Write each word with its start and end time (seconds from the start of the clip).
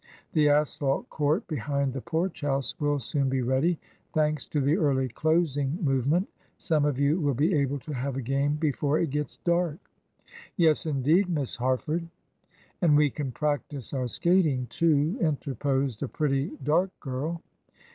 The 0.33 0.49
asphalt 0.49 1.07
court 1.11 1.47
behind 1.47 1.93
the 1.93 2.01
Porch 2.01 2.41
House 2.41 2.73
will 2.79 2.99
soon 2.99 3.29
be 3.29 3.43
ready. 3.43 3.77
Thanks 4.13 4.47
to 4.47 4.59
the 4.59 4.75
early 4.75 5.07
closing 5.07 5.77
movement, 5.79 6.27
some 6.57 6.85
of 6.85 6.97
you 6.97 7.19
will 7.19 7.35
be 7.35 7.53
able 7.53 7.77
to 7.81 7.93
have 7.93 8.15
a 8.15 8.21
game 8.23 8.55
before 8.55 8.97
it 8.99 9.11
gets 9.11 9.37
dark." 9.37 9.77
"Yes, 10.57 10.87
indeed, 10.87 11.29
Miss 11.29 11.55
Harford." 11.57 12.07
"And 12.81 12.97
we 12.97 13.11
can 13.11 13.31
practise 13.31 13.93
our 13.93 14.07
skating, 14.07 14.65
too," 14.71 15.19
interposed 15.21 16.01
a 16.01 16.07
pretty, 16.07 16.49
dark 16.63 16.89
girl. 16.99 17.43